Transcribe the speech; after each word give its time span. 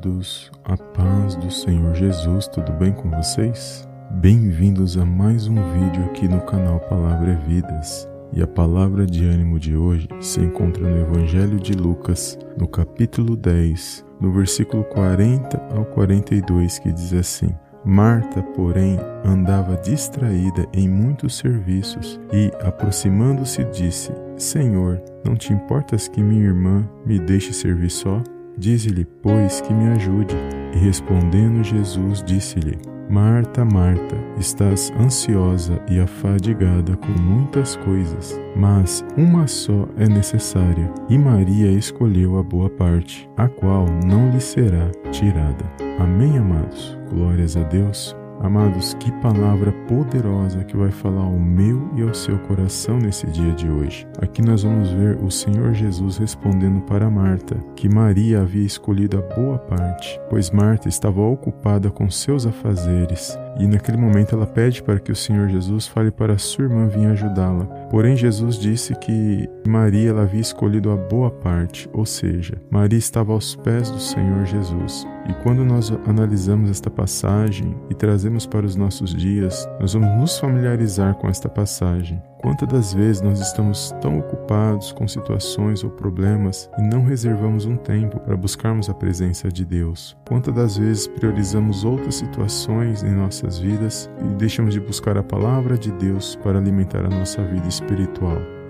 amados, 0.00 0.50
a 0.64 0.76
paz 0.76 1.36
do 1.36 1.50
Senhor 1.50 1.94
Jesus, 1.94 2.48
tudo 2.48 2.72
bem 2.72 2.90
com 2.90 3.10
vocês? 3.10 3.86
Bem-vindos 4.12 4.96
a 4.96 5.04
mais 5.04 5.46
um 5.46 5.54
vídeo 5.54 6.04
aqui 6.06 6.26
no 6.26 6.40
canal 6.40 6.80
Palavra 6.80 7.32
é 7.32 7.36
Vidas. 7.46 8.08
E 8.32 8.42
a 8.42 8.46
palavra 8.46 9.04
de 9.04 9.26
ânimo 9.26 9.58
de 9.58 9.76
hoje 9.76 10.08
se 10.20 10.40
encontra 10.40 10.88
no 10.88 11.00
Evangelho 11.02 11.60
de 11.60 11.74
Lucas, 11.74 12.38
no 12.56 12.66
capítulo 12.66 13.36
10, 13.36 14.06
no 14.18 14.32
versículo 14.32 14.84
40 14.84 15.60
ao 15.76 15.84
42, 15.84 16.78
que 16.78 16.92
diz 16.92 17.12
assim: 17.12 17.54
Marta, 17.84 18.42
porém, 18.42 18.98
andava 19.22 19.76
distraída 19.76 20.66
em 20.72 20.88
muitos 20.88 21.36
serviços 21.36 22.18
e, 22.32 22.50
aproximando-se, 22.64 23.64
disse: 23.64 24.12
Senhor, 24.38 25.02
não 25.24 25.36
te 25.36 25.52
importas 25.52 26.08
que 26.08 26.22
minha 26.22 26.44
irmã 26.44 26.88
me 27.04 27.18
deixe 27.18 27.52
servir 27.52 27.90
só? 27.90 28.22
Dize-lhe, 28.60 29.06
pois, 29.22 29.62
que 29.62 29.72
me 29.72 29.88
ajude. 29.88 30.36
E 30.74 30.78
respondendo 30.78 31.64
Jesus, 31.64 32.22
disse-lhe: 32.22 32.76
Marta, 33.08 33.64
Marta, 33.64 34.14
estás 34.38 34.92
ansiosa 35.00 35.82
e 35.88 35.98
afadigada 35.98 36.94
com 36.94 37.10
muitas 37.22 37.74
coisas, 37.76 38.38
mas 38.54 39.02
uma 39.16 39.46
só 39.46 39.88
é 39.96 40.06
necessária, 40.06 40.92
e 41.08 41.16
Maria 41.16 41.72
escolheu 41.72 42.38
a 42.38 42.42
boa 42.42 42.68
parte, 42.68 43.28
a 43.34 43.48
qual 43.48 43.86
não 44.04 44.30
lhe 44.30 44.40
será 44.40 44.90
tirada. 45.10 45.64
Amém, 45.98 46.36
amados? 46.36 46.98
Glórias 47.10 47.56
a 47.56 47.62
Deus. 47.62 48.14
Amados, 48.42 48.94
que 48.94 49.12
palavra 49.20 49.70
poderosa 49.86 50.64
que 50.64 50.74
vai 50.74 50.90
falar 50.90 51.24
ao 51.24 51.38
meu 51.38 51.90
e 51.94 52.02
ao 52.02 52.14
seu 52.14 52.38
coração 52.38 52.98
nesse 52.98 53.26
dia 53.26 53.52
de 53.52 53.68
hoje. 53.68 54.08
Aqui 54.18 54.40
nós 54.40 54.62
vamos 54.62 54.90
ver 54.90 55.18
o 55.22 55.30
Senhor 55.30 55.74
Jesus 55.74 56.16
respondendo 56.16 56.80
para 56.80 57.10
Marta 57.10 57.56
que 57.76 57.86
Maria 57.86 58.40
havia 58.40 58.64
escolhido 58.64 59.18
a 59.18 59.34
boa 59.34 59.58
parte, 59.58 60.18
pois 60.30 60.50
Marta 60.50 60.88
estava 60.88 61.20
ocupada 61.20 61.90
com 61.90 62.08
seus 62.10 62.46
afazeres 62.46 63.38
e 63.58 63.66
naquele 63.66 63.98
momento 63.98 64.34
ela 64.34 64.46
pede 64.46 64.82
para 64.82 64.98
que 64.98 65.12
o 65.12 65.16
Senhor 65.16 65.50
Jesus 65.50 65.86
fale 65.86 66.10
para 66.10 66.38
sua 66.38 66.64
irmã 66.64 66.86
vir 66.86 67.08
ajudá-la. 67.08 67.79
Porém, 67.90 68.16
Jesus 68.16 68.56
disse 68.56 68.94
que 68.94 69.50
Maria 69.66 70.10
ela 70.10 70.22
havia 70.22 70.40
escolhido 70.40 70.92
a 70.92 70.96
boa 70.96 71.28
parte, 71.28 71.90
ou 71.92 72.06
seja, 72.06 72.54
Maria 72.70 72.98
estava 72.98 73.32
aos 73.32 73.56
pés 73.56 73.90
do 73.90 73.98
Senhor 73.98 74.46
Jesus. 74.46 75.04
E 75.28 75.34
quando 75.42 75.64
nós 75.64 75.92
analisamos 76.06 76.70
esta 76.70 76.90
passagem 76.90 77.76
e 77.90 77.94
trazemos 77.94 78.46
para 78.46 78.64
os 78.64 78.76
nossos 78.76 79.14
dias, 79.14 79.68
nós 79.80 79.92
vamos 79.92 80.08
nos 80.18 80.38
familiarizar 80.38 81.14
com 81.14 81.28
esta 81.28 81.48
passagem. 81.48 82.22
Quantas 82.38 82.68
das 82.68 82.94
vezes 82.94 83.20
nós 83.20 83.38
estamos 83.38 83.94
tão 84.00 84.18
ocupados 84.18 84.92
com 84.92 85.06
situações 85.06 85.84
ou 85.84 85.90
problemas 85.90 86.70
e 86.78 86.82
não 86.82 87.04
reservamos 87.04 87.66
um 87.66 87.76
tempo 87.76 88.18
para 88.18 88.36
buscarmos 88.36 88.88
a 88.88 88.94
presença 88.94 89.48
de 89.48 89.62
Deus? 89.64 90.16
Quantas 90.26 90.54
das 90.54 90.78
vezes 90.78 91.06
priorizamos 91.06 91.84
outras 91.84 92.14
situações 92.14 93.02
em 93.02 93.10
nossas 93.10 93.58
vidas 93.58 94.08
e 94.24 94.34
deixamos 94.36 94.72
de 94.72 94.80
buscar 94.80 95.18
a 95.18 95.22
palavra 95.22 95.76
de 95.76 95.92
Deus 95.92 96.34
para 96.36 96.58
alimentar 96.58 97.04
a 97.04 97.10
nossa 97.10 97.42
vida 97.42 97.68
espiritual? 97.68 97.79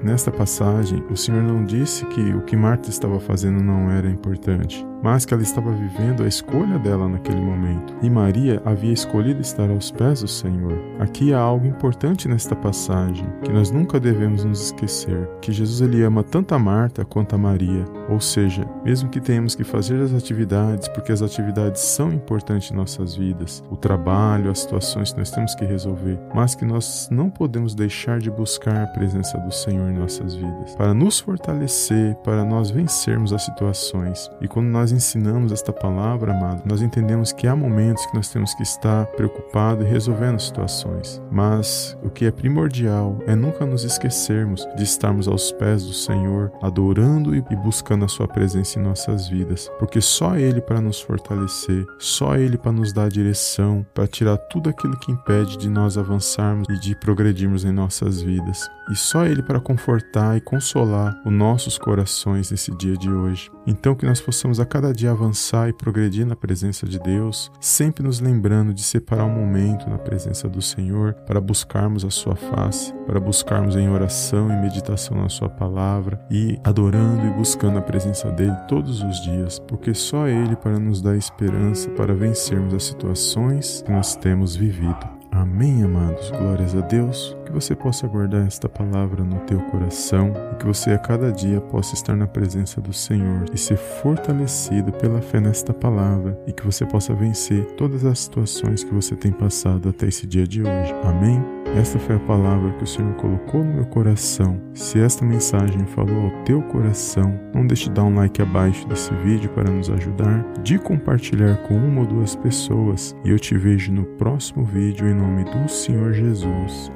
Nesta 0.03 0.31
passagem, 0.31 1.05
o 1.11 1.17
Senhor 1.17 1.43
não 1.43 1.65
disse 1.65 2.07
que 2.07 2.33
o 2.33 2.41
que 2.43 2.57
Marta 2.57 2.89
estava 2.89 3.21
fazendo 3.21 3.63
não 3.63 3.91
era 3.91 4.09
importante, 4.09 4.87
mas 5.03 5.25
que 5.25 5.35
ela 5.35 5.43
estava 5.43 5.71
vivendo 5.71 6.23
a 6.23 6.29
escolha 6.29 6.79
dela 6.79 7.09
naquele 7.09 7.41
momento. 7.41 7.95
E 8.03 8.11
Maria 8.11 8.61
havia 8.65 8.93
escolhido 8.93 9.41
estar 9.41 9.71
aos 9.71 9.91
pés 9.91 10.21
do 10.21 10.29
Senhor. 10.29 10.79
Aqui 10.99 11.33
há 11.33 11.39
algo 11.39 11.67
importante 11.67 12.29
nesta 12.29 12.55
passagem 12.55 13.27
que 13.43 13.53
nós 13.53 13.71
nunca 13.71 13.99
devemos 13.99 14.45
nos 14.45 14.67
esquecer, 14.67 15.29
que 15.41 15.53
Jesus 15.53 15.81
ele 15.81 16.03
ama 16.03 16.23
tanto 16.23 16.55
a 16.55 16.59
Marta 16.59 17.05
quanto 17.05 17.35
a 17.35 17.39
Maria. 17.39 17.85
Ou 18.09 18.21
seja, 18.21 18.67
mesmo 18.85 19.09
que 19.09 19.21
tenhamos 19.21 19.55
que 19.55 19.65
fazer 19.65 20.01
as 20.01 20.13
atividades, 20.13 20.89
porque 20.89 21.13
as 21.13 21.23
atividades 21.23 21.81
são 21.81 22.13
importantes 22.13 22.71
em 22.71 22.75
nossas 22.75 23.15
vidas, 23.15 23.63
o 23.71 23.77
trabalho, 23.77 24.51
as 24.51 24.61
situações 24.61 25.13
que 25.13 25.19
nós 25.19 25.31
temos 25.31 25.55
que 25.55 25.65
resolver, 25.65 26.19
mas 26.35 26.55
que 26.55 26.65
nós 26.65 27.09
não 27.11 27.31
podemos 27.31 27.75
deixar 27.75 28.19
de 28.19 28.31
buscar 28.31 28.85
a 28.85 28.87
presença 28.87 29.39
do 29.39 29.53
Senhor 29.53 29.91
em 29.91 29.99
nossas 29.99 30.35
vidas, 30.35 30.75
para 30.75 30.93
nos 30.93 31.21
fortalecer, 31.21 32.15
para 32.17 32.45
nós 32.45 32.71
vencermos 32.71 33.33
as 33.33 33.45
situações. 33.45 34.31
E 34.41 34.49
quando 34.49 34.67
nós 34.69 34.90
nós 34.91 34.93
ensinamos 34.93 35.53
esta 35.53 35.73
palavra, 35.73 36.33
amado, 36.33 36.63
nós 36.67 36.83
entendemos 36.83 37.33
que 37.33 37.47
há 37.47 37.55
momentos 37.55 38.05
que 38.07 38.15
nós 38.15 38.29
temos 38.29 38.53
que 38.55 38.63
estar 38.63 39.07
preocupado 39.07 39.85
e 39.85 39.87
resolvendo 39.87 40.41
situações. 40.41 41.23
Mas 41.31 41.97
o 42.03 42.11
que 42.11 42.25
é 42.25 42.31
primordial 42.31 43.19
é 43.27 43.37
nunca 43.37 43.65
nos 43.65 43.85
esquecermos 43.85 44.67
de 44.77 44.83
estarmos 44.83 45.29
aos 45.29 45.53
pés 45.53 45.85
do 45.85 45.93
Senhor, 45.93 46.51
adorando 46.61 47.35
e 47.37 47.41
buscando 47.57 48.05
a 48.05 48.09
sua 48.09 48.27
presença 48.27 48.79
em 48.79 48.83
nossas 48.83 49.29
vidas, 49.29 49.71
porque 49.79 50.01
só 50.01 50.37
ele 50.37 50.61
para 50.61 50.81
nos 50.81 51.01
fortalecer, 51.01 51.87
só 51.99 52.37
ele 52.37 52.59
para 52.59 52.73
nos 52.73 52.93
dar 52.93 53.09
direção, 53.09 53.87
para 53.95 54.09
tirar 54.09 54.37
tudo 54.37 54.71
aquilo 54.71 54.99
que 54.99 55.13
impede 55.13 55.57
de 55.57 55.69
nós 55.69 55.97
avançarmos 55.97 56.67
e 56.69 56.81
de 56.81 56.97
progredirmos 56.97 57.65
em 57.65 57.73
nossas 57.73 58.21
vidas. 58.21 58.69
E 58.91 58.97
só 58.97 59.25
ele 59.25 59.43
para 59.43 59.61
confortar 59.61 60.37
e 60.37 60.41
consolar 60.41 61.15
os 61.25 61.33
nossos 61.33 61.79
corações 61.79 62.51
nesse 62.51 62.77
dia 62.77 62.97
de 62.97 63.09
hoje. 63.09 63.49
Então 63.65 63.95
que 63.95 64.05
nós 64.05 64.21
possamos 64.21 64.59
a 64.59 64.67
cada 64.67 64.80
cada 64.81 64.95
dia 64.95 65.11
avançar 65.11 65.69
e 65.69 65.75
progredir 65.75 66.25
na 66.25 66.35
presença 66.35 66.87
de 66.87 66.99
Deus, 66.99 67.53
sempre 67.61 68.03
nos 68.03 68.19
lembrando 68.19 68.73
de 68.73 68.83
separar 68.83 69.27
um 69.27 69.35
momento 69.35 69.87
na 69.91 69.99
presença 69.99 70.49
do 70.49 70.63
Senhor 70.63 71.13
para 71.27 71.39
buscarmos 71.39 72.03
a 72.03 72.09
Sua 72.09 72.35
face, 72.35 72.91
para 73.07 73.21
buscarmos 73.21 73.77
em 73.77 73.91
oração 73.91 74.51
e 74.51 74.57
meditação 74.57 75.19
na 75.19 75.29
Sua 75.29 75.51
palavra 75.51 76.19
e 76.31 76.59
adorando 76.65 77.27
e 77.27 77.31
buscando 77.31 77.79
a 77.79 77.83
presença 77.83 78.31
dEle 78.31 78.57
todos 78.67 79.03
os 79.03 79.21
dias, 79.21 79.59
porque 79.59 79.93
só 79.93 80.27
Ele 80.27 80.57
para 80.57 80.79
nos 80.79 81.03
dar 81.03 81.15
esperança 81.15 81.91
para 81.91 82.15
vencermos 82.15 82.73
as 82.73 82.85
situações 82.85 83.83
que 83.83 83.93
nós 83.93 84.17
temos 84.17 84.57
vivido. 84.57 85.07
Amém, 85.31 85.85
amados. 85.85 86.31
Glórias 86.31 86.75
a 86.75 86.81
Deus. 86.81 87.37
Que 87.51 87.55
você 87.55 87.75
possa 87.75 88.07
guardar 88.07 88.47
esta 88.47 88.69
palavra 88.69 89.25
no 89.25 89.41
teu 89.41 89.59
coração 89.63 90.33
e 90.53 90.55
que 90.55 90.65
você 90.65 90.93
a 90.93 90.99
cada 90.99 91.33
dia 91.33 91.61
possa 91.61 91.95
estar 91.95 92.15
na 92.15 92.29
presença 92.29 92.81
do 92.81 92.93
Senhor 92.93 93.45
e 93.53 93.59
ser 93.59 93.77
fortalecido 93.77 94.93
pela 94.93 95.21
fé 95.21 95.41
nesta 95.41 95.75
palavra 95.75 96.41
e 96.47 96.53
que 96.53 96.65
você 96.65 96.87
possa 96.87 97.13
vencer 97.13 97.65
todas 97.77 98.05
as 98.05 98.21
situações 98.21 98.85
que 98.85 98.95
você 98.95 99.17
tem 99.17 99.33
passado 99.33 99.89
até 99.89 100.07
esse 100.07 100.29
dia 100.29 100.47
de 100.47 100.63
hoje. 100.63 100.95
Amém. 101.03 101.43
Esta 101.77 101.99
foi 102.01 102.17
a 102.17 102.21
palavra 102.21 102.73
que 102.73 102.85
o 102.85 102.87
Senhor 102.87 103.13
colocou 103.15 103.63
no 103.63 103.75
meu 103.75 103.87
coração. 103.87 104.61
Se 104.75 104.99
esta 105.01 105.25
mensagem 105.25 105.87
falou 105.87 106.25
ao 106.25 106.45
teu 106.45 106.61
coração, 106.63 107.39
não 107.55 107.67
deixe 107.67 107.85
de 107.85 107.93
dar 107.93 108.05
um 108.05 108.15
like 108.15 108.43
abaixo 108.43 108.87
desse 108.89 109.15
vídeo 109.15 109.51
para 109.51 109.71
nos 109.71 109.89
ajudar, 109.89 110.45
de 110.63 110.79
compartilhar 110.79 111.57
com 111.69 111.75
uma 111.75 112.01
ou 112.01 112.07
duas 112.07 112.35
pessoas. 112.35 113.15
E 113.25 113.31
eu 113.31 113.39
te 113.39 113.57
vejo 113.57 113.93
no 113.93 114.05
próximo 114.05 114.65
vídeo 114.65 115.09
em 115.09 115.15
nome 115.15 115.45
do 115.45 115.69
Senhor 115.69 116.13
Jesus. 116.13 116.91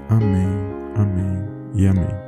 Amém, 0.45 0.95
amém 0.97 1.49
e 1.75 1.87
amém. 1.87 2.24